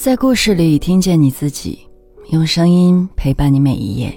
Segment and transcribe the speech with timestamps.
[0.00, 1.80] 在故事里听见你自己，
[2.30, 4.16] 用声音陪伴你每一页。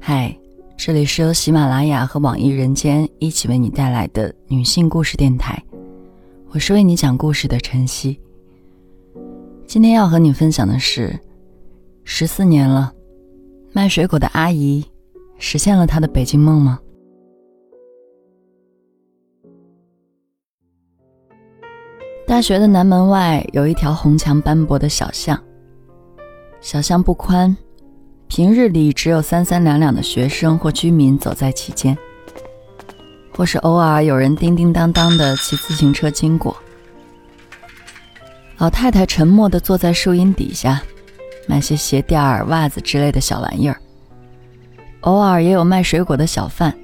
[0.00, 0.34] 嗨，
[0.74, 5.62] 这里是由喜马拉雅和网易人间一起为你带来的女性故事电台，
[6.48, 8.18] 我是为你讲故事的晨曦。
[9.66, 11.20] 今天要和你分享的是，
[12.02, 12.90] 十四年了，
[13.74, 14.82] 卖水果的阿姨
[15.36, 16.80] 实现了她的北京梦吗？
[22.26, 25.40] 大学的南门外有一条红墙斑驳的小巷，
[26.60, 27.56] 小巷不宽，
[28.26, 31.96] 平日里只有三三两两的学生或居民走在其间，
[33.32, 36.56] 或是偶尔有人叮叮当当的骑自行车经过。
[38.58, 40.82] 老太太沉默地坐在树荫底下，
[41.46, 43.80] 卖些鞋垫儿、袜子之类的小玩意儿。
[45.02, 46.76] 偶尔也有卖水果的小贩。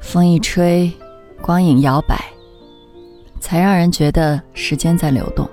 [0.00, 0.92] 风一吹，
[1.40, 2.24] 光影摇摆。
[3.40, 5.48] 才让人觉得时间在流动。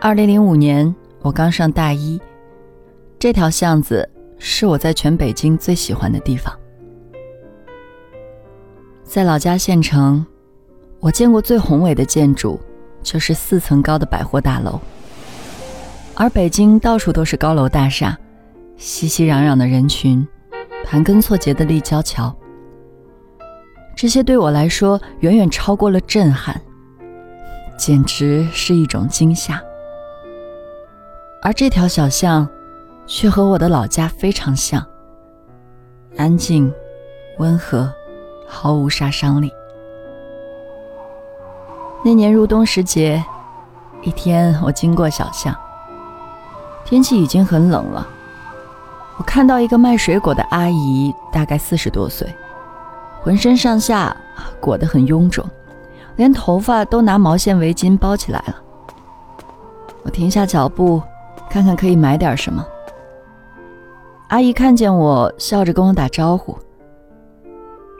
[0.00, 2.20] 二零零五年，我刚上大一，
[3.18, 6.54] 这条巷子是我在全北京最喜欢的地方。
[9.04, 10.24] 在老家县城，
[11.00, 12.58] 我见过最宏伟的建筑
[13.02, 14.80] 就是四层高的百货大楼，
[16.14, 18.16] 而北京到处都是高楼大厦，
[18.76, 20.26] 熙熙攘攘的人群，
[20.84, 22.34] 盘根错节的立交桥。
[23.94, 26.58] 这些对我来说远远超过了震撼，
[27.76, 29.60] 简直是一种惊吓。
[31.42, 32.48] 而这条小巷，
[33.06, 34.86] 却和我的老家非常像，
[36.16, 36.72] 安静、
[37.38, 37.92] 温和，
[38.46, 39.52] 毫无杀伤力。
[42.02, 43.22] 那年入冬时节，
[44.02, 45.54] 一天我经过小巷，
[46.84, 48.06] 天气已经很冷了，
[49.18, 52.26] 我看到一个卖水果的阿姨，大概四十多岁。
[53.22, 54.16] 浑身上下
[54.60, 55.44] 裹得很臃肿，
[56.16, 58.56] 连头发都拿毛线围巾包起来了。
[60.02, 61.02] 我停下脚步，
[61.50, 62.64] 看看可以买点什么。
[64.28, 66.56] 阿姨看见我，笑着跟我打招呼。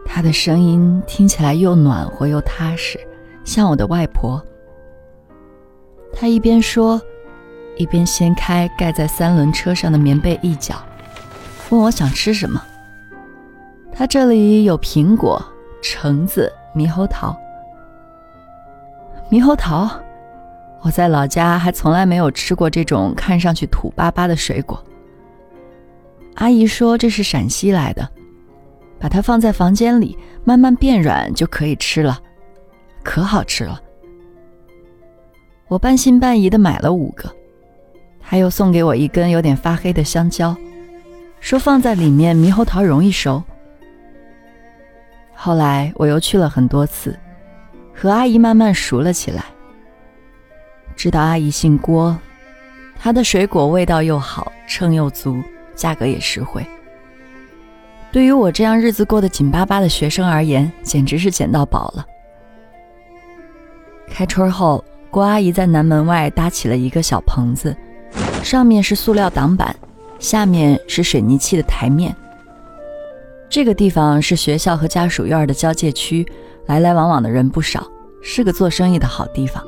[0.06, 2.98] 她的声音听起来又暖和又踏实，
[3.44, 4.42] 像我的外婆。
[6.12, 7.00] 她一边说，
[7.76, 10.76] 一边掀开盖在三轮车上的棉被一角，
[11.68, 12.62] 问我想吃什么。
[14.00, 15.38] 他这里有苹果、
[15.82, 17.38] 橙子、猕猴桃。
[19.30, 19.90] 猕猴桃，
[20.80, 24.82] 我在老家还从来没有吃过这种看上去土巴巴的水果。
[26.36, 28.08] 阿姨说这是陕西来的，
[28.98, 32.18] 把它放在房间里慢慢变软就可以吃了，
[33.02, 33.78] 可好吃了。
[35.68, 37.30] 我半信半疑的买了五个，
[38.18, 40.56] 他又送给我一根有点发黑的香蕉，
[41.38, 43.42] 说放在里面猕猴桃容易熟。
[45.42, 47.18] 后来我又去了很多次，
[47.94, 49.42] 和阿姨慢慢熟了起来。
[50.94, 52.14] 知道阿姨姓郭，
[52.98, 55.42] 她的水果味道又好，称又足，
[55.74, 56.62] 价格也实惠。
[58.12, 62.04] 对于我这样日子过得紧巴巴的学生而言，简直是捡到宝了。
[64.10, 67.74] 开春后，郭阿姨在南门外搭起了一个小棚子，
[68.42, 69.74] 上面是塑料挡板，
[70.18, 72.14] 下面是水泥砌的台面。
[73.50, 76.24] 这个地方是学校和家属院的交界区，
[76.66, 77.84] 来来往往的人不少，
[78.22, 79.60] 是个做生意的好地方。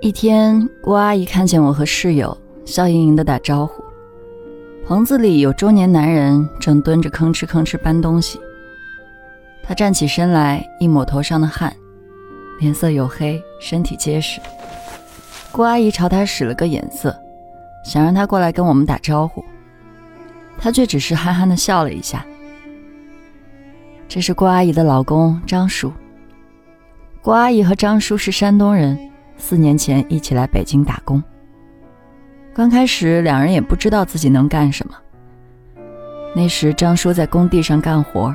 [0.00, 3.82] 一天，郭阿姨看见我和室友，笑盈盈地打招呼。
[4.86, 8.38] 棚子里有中年男人正蹲着吭哧吭哧搬东西。
[9.64, 11.74] 他站起身来，一抹头上的汗，
[12.60, 14.40] 脸色黝黑，身体结实。
[15.50, 17.12] 郭阿姨朝他使了个眼色，
[17.84, 19.44] 想让他过来跟我们打招呼，
[20.56, 22.24] 他却只是憨憨地笑了一下。
[24.08, 25.92] 这是郭阿姨的老公张叔。
[27.20, 28.96] 郭阿姨和张叔是山东人，
[29.36, 31.22] 四年前一起来北京打工。
[32.54, 34.94] 刚开始两人也不知道自己能干什么。
[36.34, 38.34] 那时张叔在工地上干活，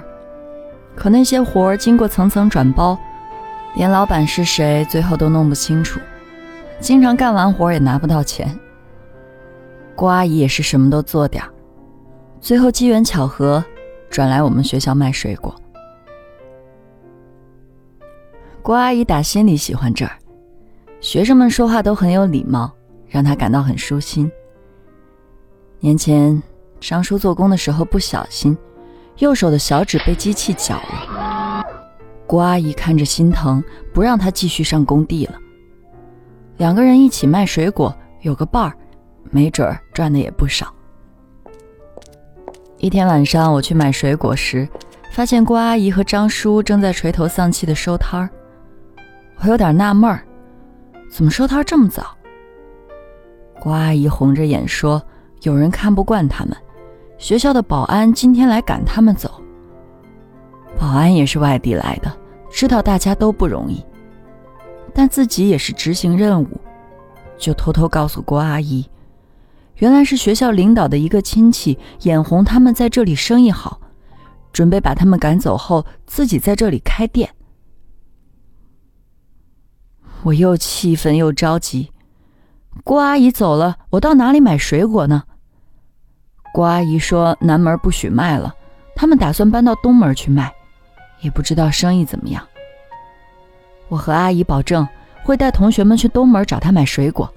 [0.93, 2.97] 可那些活经过层层转包，
[3.75, 5.99] 连老板是谁最后都弄不清楚，
[6.79, 8.59] 经常干完活也拿不到钱。
[9.95, 11.49] 郭阿姨也是什么都做点儿
[12.39, 13.63] 最后机缘巧合。
[14.09, 15.55] 转来我们学校卖水果。
[18.61, 20.11] 郭阿姨打心里喜欢这儿，
[20.99, 22.71] 学生们说话都很有礼貌，
[23.07, 24.31] 让她感到很舒心。
[25.79, 26.41] 年前
[26.79, 28.55] 张叔做工的时候不小心，
[29.17, 31.65] 右手的小指被机器绞了。
[32.27, 35.33] 郭阿姨看着心疼，不让他继续上工地了。
[36.57, 38.77] 两个人一起卖水果，有个伴儿，
[39.31, 40.71] 没准儿赚的也不少。
[42.77, 44.69] 一天晚上，我去买水果时，
[45.11, 48.29] 发现郭阿姨和张叔正在垂头丧气地收摊儿。
[49.43, 50.23] 我有点纳闷儿，
[51.09, 52.15] 怎么收摊这么早？
[53.59, 55.01] 郭阿姨红着眼说
[55.41, 56.55] ：“有人看不惯他们，
[57.17, 59.41] 学校的保安今天来赶他们走。
[60.79, 62.15] 保安也是外地来的，
[62.51, 63.83] 知道大家都不容易，
[64.93, 66.47] 但自己也是执行任务，
[67.35, 68.87] 就偷偷告诉郭阿姨，
[69.77, 73.81] 原来是学校领导的一个亲戚眼红他们在这里生意好，
[74.53, 77.27] 准备把他们赶走后自己在这里开店。”
[80.23, 81.91] 我又气愤又着急。
[82.83, 85.23] 郭阿姨走了，我到哪里买水果呢？
[86.53, 88.53] 郭阿姨说南门不许卖了，
[88.95, 90.51] 他们打算搬到东门去卖，
[91.21, 92.45] 也不知道生意怎么样。
[93.87, 94.87] 我和阿姨保证
[95.23, 97.31] 会带同学们去东门找她买水果，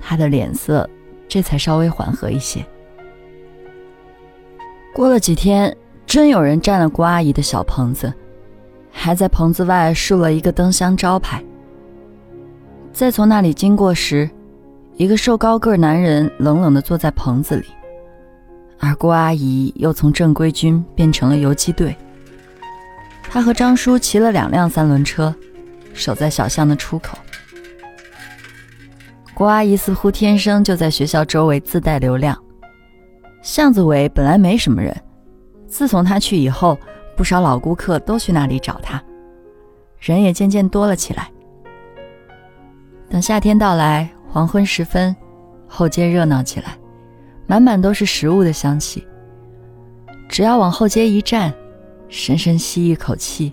[0.00, 0.88] 她的脸色
[1.28, 2.64] 这才稍微缓和一些。
[4.94, 5.76] 过了几天，
[6.06, 8.12] 真有人占了郭阿姨的小棚子，
[8.90, 11.44] 还在棚子外竖了一个灯箱招牌。
[13.00, 14.28] 在从那里经过时，
[14.98, 17.64] 一个瘦高个男人冷冷地坐在棚子里，
[18.78, 21.96] 而郭阿姨又从正规军变成了游击队。
[23.22, 25.34] 他和张叔骑了两辆三轮车，
[25.94, 27.16] 守在小巷的出口。
[29.32, 32.38] 郭阿姨似乎天生就在学校周围自带流量，
[33.40, 34.94] 巷子尾本来没什么人，
[35.66, 36.78] 自从她去以后，
[37.16, 39.02] 不少老顾客都去那里找她，
[39.98, 41.30] 人也渐渐多了起来。
[43.10, 45.14] 等夏天到来，黄昏时分，
[45.66, 46.78] 后街热闹起来，
[47.44, 49.04] 满满都是食物的香气。
[50.28, 51.52] 只要往后街一站，
[52.08, 53.52] 深深吸一口气，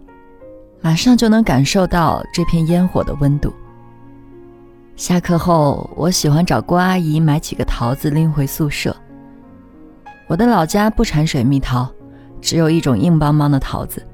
[0.79, 3.51] 马上就能感受到这片烟火的温度。
[4.95, 8.95] 下课后，我喜欢找郭阿姨买几个桃子拎回宿舍。
[10.27, 11.89] 我的老家不产水蜜桃，
[12.39, 14.05] 只有一种硬邦邦的桃子，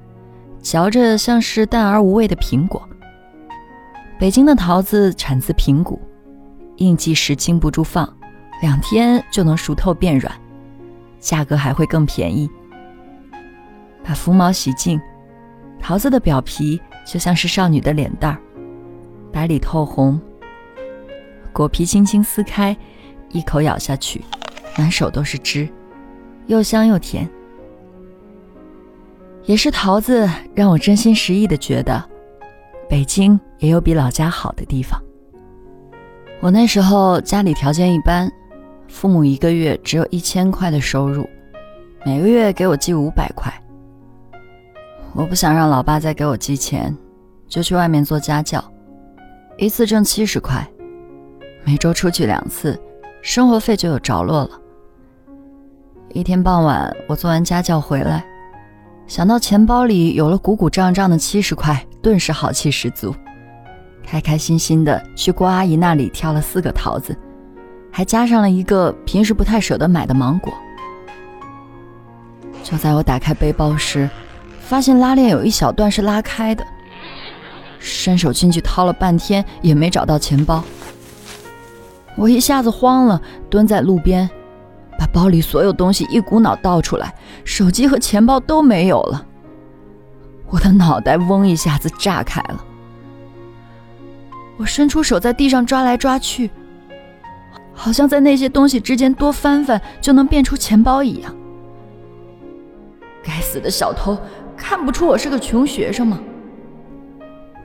[0.61, 2.81] 嚼着像是淡而无味的苹果。
[4.19, 5.99] 北京的桃子产自平谷，
[6.77, 8.07] 应季时经不住放，
[8.61, 10.33] 两天就能熟透变软，
[11.19, 12.49] 价格还会更便宜。
[14.03, 15.01] 把浮毛洗净，
[15.79, 18.37] 桃子的表皮就像是少女的脸蛋儿，
[19.31, 20.19] 白里透红。
[21.51, 22.75] 果皮轻轻撕开，
[23.29, 24.23] 一口咬下去，
[24.77, 25.67] 满手都是汁，
[26.47, 27.29] 又香又甜。
[29.45, 32.09] 也是桃子让我真心实意的觉得。
[32.93, 35.01] 北京也有比老家好的地方。
[36.39, 38.31] 我那时候家里条件一般，
[38.87, 41.27] 父母一个月只有一千块的收入，
[42.05, 43.51] 每个月给我寄五百块。
[45.15, 46.95] 我不想让老爸再给我寄钱，
[47.47, 48.63] 就去外面做家教，
[49.57, 50.63] 一次挣七十块，
[51.63, 52.79] 每周出去两次，
[53.23, 54.51] 生活费就有着落了。
[56.09, 58.23] 一天傍晚，我做完家教回来。
[59.07, 63.15] 想到钱包里有了鼓鼓胀胀的七十块，顿时好气十足，
[64.05, 67.17] 开开心心的去郭阿姨那里挑了四个桃子，
[67.89, 70.53] 还加上了一个平时不太舍得买的芒果。
[72.61, 74.09] 就在我打开背包时，
[74.59, 76.61] 发现拉链有一小段是拉开的，
[77.79, 80.61] 伸手进去掏了半天也没找到钱包，
[82.17, 84.29] 我一下子慌了，蹲在路边。
[84.99, 87.13] 把包里所有东西一股脑倒出来，
[87.45, 89.25] 手机和钱包都没有了。
[90.53, 92.63] 我的脑袋嗡一下子炸开了。
[94.55, 96.51] 我伸出手在地上抓来抓去，
[97.73, 101.35] 好像在那些东西之间多翻翻就能变出钱包一样。
[103.23, 104.15] 该死的小偷，
[104.55, 106.19] 看不出我是个穷学生吗？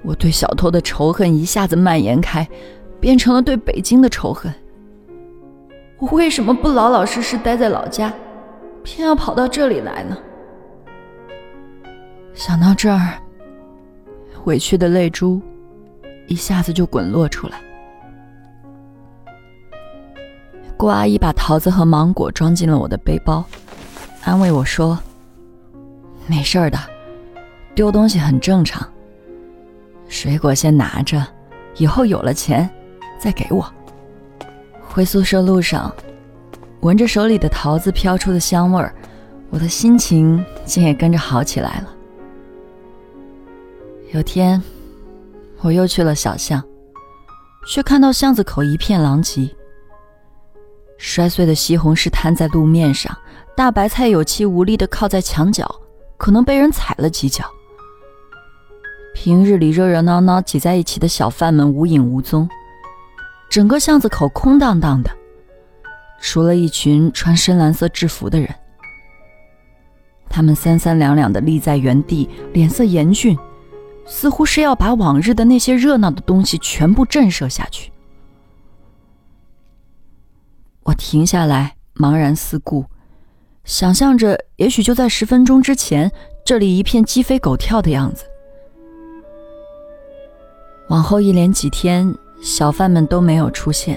[0.02, 2.48] 我对小偷的仇恨一下子蔓延开，
[2.98, 4.50] 变成了对北京的仇恨。
[5.98, 8.10] 我为什么不老老实实待在老家，
[8.82, 10.16] 偏要跑到这里来呢？
[12.38, 13.20] 想到这儿，
[14.44, 15.42] 委屈的泪珠
[16.28, 17.60] 一下子就滚落出来。
[20.76, 23.44] 顾阿姨把桃子和芒果装进了我的背包，
[24.22, 24.96] 安慰我说
[26.28, 26.78] ：“没事的，
[27.74, 28.88] 丢东西很正常。
[30.06, 31.26] 水果先拿着，
[31.78, 32.70] 以后有了钱
[33.18, 33.68] 再给我。”
[34.88, 35.92] 回宿舍路上，
[36.82, 38.94] 闻着手里的桃子飘出的香味儿，
[39.50, 41.94] 我的心情竟也跟着好起来了。
[44.14, 44.62] 有天，
[45.60, 46.64] 我又去了小巷，
[47.66, 49.54] 却看到巷子口一片狼藉，
[50.96, 53.14] 摔碎的西红柿摊在路面上，
[53.54, 55.68] 大白菜有气无力地靠在墙角，
[56.16, 57.44] 可能被人踩了几脚。
[59.14, 62.48] 平日里热热闹闹挤在一起的小贩们无影无踪。
[63.50, 65.10] 整个巷子口空荡荡的，
[66.18, 68.48] 除了一群穿深蓝色制服的人。
[70.30, 73.36] 他们三三两两地立在原地，脸色严峻，
[74.08, 77.92] 似乎是要把往日的那些热闹的东西全部震慑下去。
[80.82, 82.84] 我停下来，茫然四顾，
[83.64, 86.10] 想象着也许就在十分钟之前，
[86.42, 88.24] 这里一片鸡飞狗跳的样子。
[90.88, 93.96] 往后一连几天，小贩们都没有出现。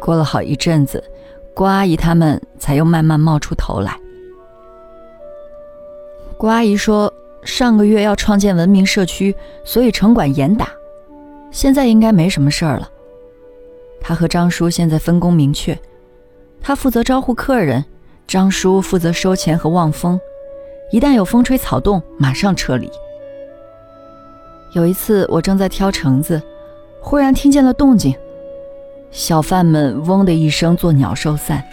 [0.00, 1.02] 过了好一阵子，
[1.54, 3.96] 郭阿姨他们才又慢慢冒出头来。
[6.36, 7.10] 郭阿姨说
[7.44, 9.34] ：“上个月要创建文明社区，
[9.64, 10.68] 所以城管严打，
[11.50, 12.90] 现在应该没什么事儿了。”
[14.00, 15.78] 他和张叔现在分工明确，
[16.60, 17.84] 他负责招呼客人，
[18.26, 20.20] 张叔负责收钱和望风，
[20.90, 22.90] 一旦有风吹草动，马上撤离。
[24.74, 26.42] 有一次，我正在挑橙子，
[27.00, 28.14] 忽然听见了动静，
[29.10, 31.64] 小贩们“嗡”的一声作鸟兽散。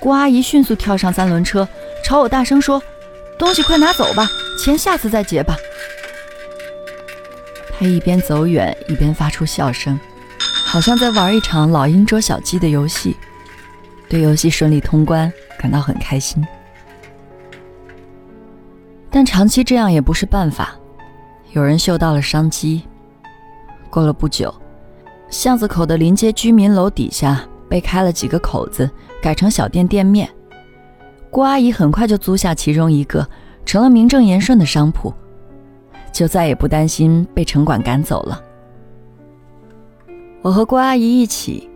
[0.00, 1.68] 郭阿姨迅速跳上三轮车，
[2.02, 2.82] 朝我大声说
[3.40, 4.30] ：“东西快拿走吧，
[4.62, 5.56] 钱下次再结吧。”
[7.76, 9.98] 他一边走远，一边发出笑声。
[10.38, 13.16] 好像在玩一场老鹰捉小鸡的游戏，
[14.08, 16.46] 对游戏顺利通关感到很开心。
[19.10, 20.76] 但长期这样也不是办法，
[21.52, 22.82] 有人嗅到了商机。
[23.88, 24.54] 过了不久，
[25.30, 28.88] 巷子口的临街居民楼底下被开了几个口子，
[29.20, 30.30] 改成小店店面。
[31.30, 33.26] 郭阿姨很快就租下其中一个，
[33.64, 35.14] 成了名正言顺的商铺，
[36.12, 38.42] 就再也不担心被城管赶走了。
[40.42, 41.70] 我和郭阿姨一起，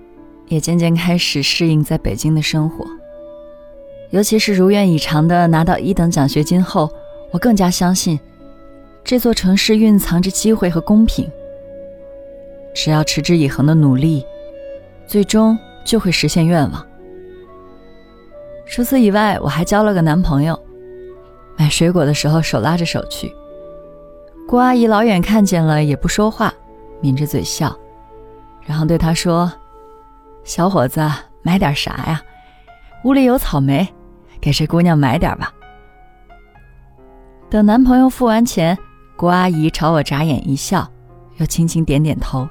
[0.48, 2.84] 也渐渐开始适应在北京的生活。
[4.10, 6.90] 尤其是如愿以偿的拿到一等奖学金后，
[7.30, 8.18] 我更加相信
[9.04, 11.30] 这座城市蕴藏着机会和公平。
[12.74, 14.24] 只要持之以恒的努力，
[15.06, 16.86] 最终就会实现愿望。
[18.66, 20.58] 除此以外，我还交了个男朋友。
[21.56, 23.32] 买水果的时候手拉着手去，
[24.48, 26.52] 郭阿姨老远看见了也不说话，
[27.00, 27.76] 抿着嘴笑。
[28.66, 29.52] 然后对他说
[30.42, 31.00] ：“小伙子，
[31.42, 32.20] 买点啥呀？
[33.04, 33.86] 屋里有草莓，
[34.40, 35.52] 给这姑娘买点吧。”
[37.50, 38.76] 等男朋友付完钱，
[39.14, 40.90] 郭阿姨朝我眨眼一笑，
[41.36, 42.48] 又轻轻点点头。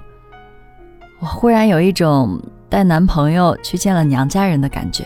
[1.19, 5.05] 我忽然有一种带男朋友去见了娘家人的感觉。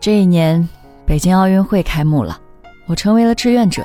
[0.00, 0.66] 这一年，
[1.04, 2.40] 北京奥运会开幕了，
[2.86, 3.84] 我成为了志愿者。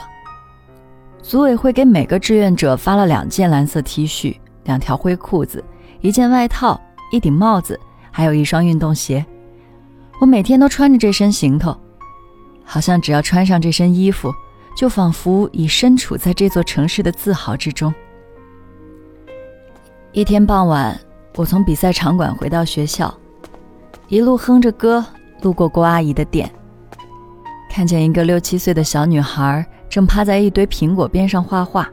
[1.24, 5.64] 组委会给每个志愿者发了两件蓝色 T 恤、两条灰裤子、
[6.02, 6.80] 一件外套、
[7.12, 7.80] 一顶帽子，
[8.12, 9.26] 还有一双运动鞋。
[10.22, 11.76] 我每天都穿着这身行头，
[12.64, 14.32] 好像只要穿上这身衣服，
[14.78, 17.92] 就仿佛已身处在这座城市的自豪之中。
[20.12, 20.98] 一天傍晚，
[21.36, 23.12] 我从比赛场馆回到学校，
[24.10, 25.04] 一路哼着歌，
[25.44, 26.50] 路过郭阿姨的店，
[27.70, 29.64] 看见一个六七岁的小女孩。
[29.90, 31.88] 正趴在一堆苹果边上画画，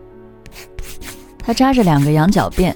[1.39, 2.75] 她扎着两个羊角辫，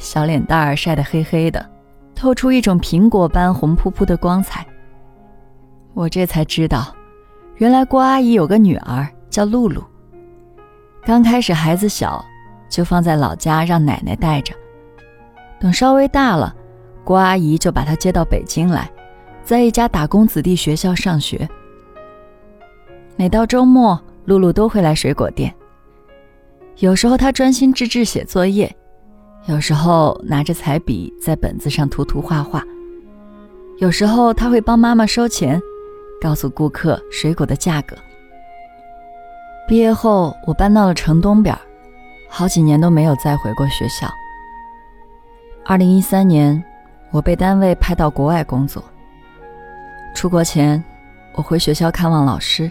[0.00, 1.64] 小脸蛋儿晒得黑黑的，
[2.12, 4.66] 透出一种苹果般红扑扑的光彩。
[5.94, 6.92] 我这才知道，
[7.58, 9.80] 原来郭阿姨有个女儿叫露露。
[11.04, 12.24] 刚开始孩子小，
[12.68, 14.52] 就放在老家让奶奶带着，
[15.60, 16.52] 等稍微大了，
[17.04, 18.90] 郭阿姨就把她接到北京来，
[19.44, 21.48] 在一家打工子弟学校上学。
[23.16, 24.00] 每到周末。
[24.24, 25.52] 露露都会来水果店。
[26.76, 28.72] 有时候她专心致志写作业，
[29.46, 32.62] 有时候拿着彩笔在本子上涂涂画画，
[33.78, 35.60] 有时候她会帮妈妈收钱，
[36.20, 37.96] 告诉顾客水果的价格。
[39.66, 41.58] 毕业后，我搬到了城东边，
[42.28, 44.08] 好几年都没有再回过学校。
[45.64, 46.62] 二零一三年，
[47.10, 48.84] 我被单位派到国外工作。
[50.14, 50.82] 出国前，
[51.34, 52.70] 我回学校看望老师。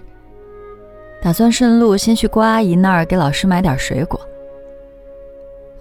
[1.21, 4.19] 打算顺路先去郭阿姨那儿给老师买点水果。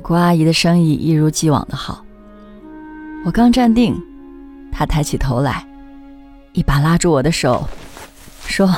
[0.02, 2.04] 郭阿姨的生意一如既往的好。
[3.24, 3.94] 我刚站定，
[4.72, 5.66] 她抬起头来，
[6.52, 7.66] 一把拉住我的手，
[8.46, 8.68] 说：“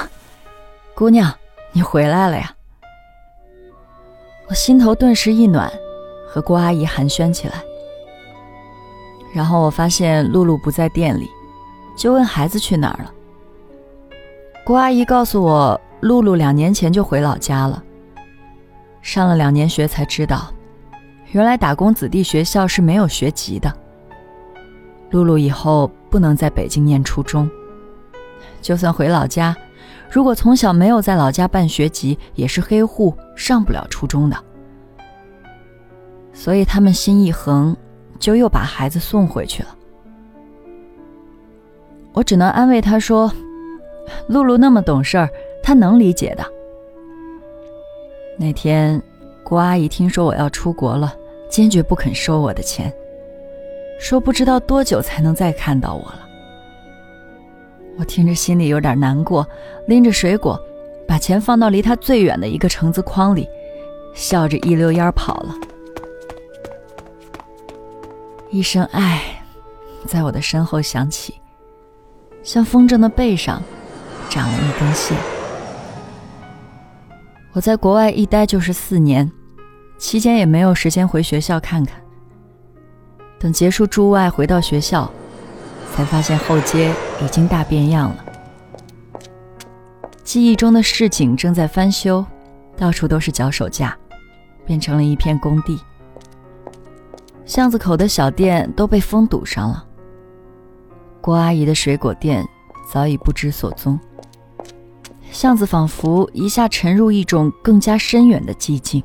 [0.94, 1.32] 姑娘，
[1.72, 2.54] 你回来了呀！”
[4.48, 5.72] 我心头顿时一暖，
[6.28, 7.54] 和郭阿姨寒暄起来。
[9.34, 11.28] 然后我发现露露不在店里，
[11.96, 13.12] 就问孩子去哪儿了。
[14.64, 15.80] 郭阿姨告诉我。
[16.02, 17.80] 露露两年前就回老家了。
[19.02, 20.52] 上了两年学才知道，
[21.30, 23.72] 原来打工子弟学校是没有学籍的。
[25.10, 27.48] 露露以后不能在北京念初中，
[28.60, 29.56] 就算回老家，
[30.10, 34.36] 如果从小没有在老家办学籍，也是黑户，上不了初中的。
[36.32, 37.76] 所以他们心一横，
[38.18, 39.68] 就又把孩子送回去了。
[42.12, 43.32] 我只能安慰他说
[44.28, 45.28] ：“露露那么懂事儿。”
[45.64, 46.44] 他能理解的，
[48.36, 49.00] 那天，
[49.44, 51.14] 郭阿姨听说我要出国了，
[51.48, 52.92] 坚决不肯收我的钱，
[54.00, 56.28] 说不知道多久才能再看到我了。
[57.96, 59.46] 我听着心里有点难过，
[59.86, 60.60] 拎着水果，
[61.06, 63.48] 把钱放到离她最远的一个橙子筐里，
[64.14, 65.54] 笑着一溜烟跑了。
[68.50, 69.22] 一声爱，
[70.08, 71.36] 在我的身后响起，
[72.42, 73.62] 像风筝的背上
[74.28, 75.16] 长了一根线。
[77.52, 79.30] 我在国外一待就是四年，
[79.98, 82.00] 期间也没有时间回学校看看。
[83.38, 85.10] 等结束驻外回到学校，
[85.94, 88.24] 才发现后街已经大变样了。
[90.24, 92.24] 记忆中的市井正在翻修，
[92.76, 93.96] 到处都是脚手架，
[94.64, 95.78] 变成了一片工地。
[97.44, 99.84] 巷子口的小店都被风堵上了。
[101.22, 102.46] 郭阿姨的水果店
[102.90, 103.98] 早已不知所踪。
[105.30, 109.02] 巷子仿佛一下沉入一种更加深远的寂静。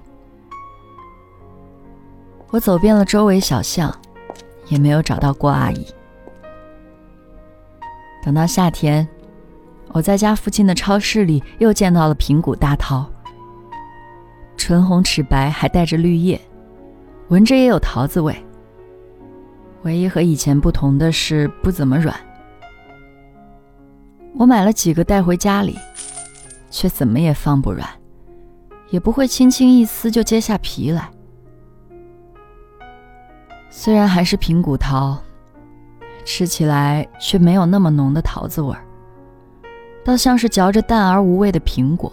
[2.50, 3.96] 我走遍了周围小巷，
[4.68, 5.86] 也没有找到郭阿姨。
[8.24, 9.08] 等到夏天，
[9.90, 13.08] 我在家附近的超市里又见到了平谷大桃，
[14.58, 16.42] 唇红齿白，还带着绿叶，
[17.28, 18.36] 闻着也有桃子味。
[19.88, 22.16] 唯一和以前不同的是不怎么软。
[24.36, 25.76] 我买了几个带回家里。
[26.70, 27.88] 却怎么也放不软，
[28.90, 31.10] 也不会轻轻一撕就揭下皮来。
[33.70, 35.18] 虽然还是平谷桃，
[36.26, 38.84] 吃起来却没有那么浓的桃子味儿，
[40.04, 42.12] 倒像是嚼着淡而无味的苹果。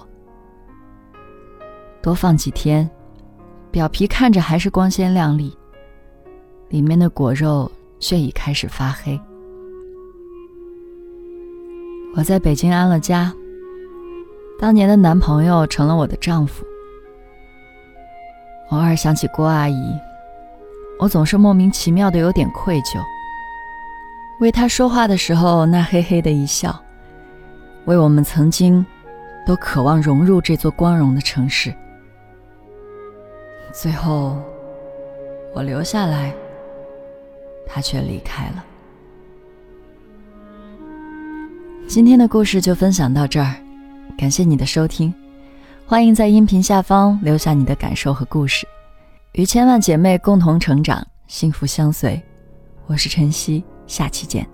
[2.00, 2.88] 多放几天，
[3.73, 5.54] 表皮看着还是光鲜亮丽，
[6.68, 9.18] 里面的果肉却已开始发黑。
[12.16, 13.33] 我在北京安了家。
[14.56, 16.64] 当年的男朋友成了我的丈夫。
[18.71, 19.93] 偶尔想起郭阿姨，
[20.99, 23.02] 我总是莫名其妙的有点愧疚。
[24.38, 26.80] 为她说话的时候那嘿嘿的一笑，
[27.84, 28.84] 为我们曾经
[29.45, 31.75] 都渴望融入这座光荣的城市。
[33.73, 34.41] 最后，
[35.52, 36.32] 我留下来，
[37.66, 38.64] 他却离开了。
[41.86, 43.54] 今天的故事就分享到这儿。
[44.16, 45.12] 感谢你的收听，
[45.86, 48.66] 欢迎在音频下方留下你的感受和故事，
[49.32, 52.22] 与千万姐妹共同成长，幸福相随。
[52.86, 54.53] 我是晨曦，下期见。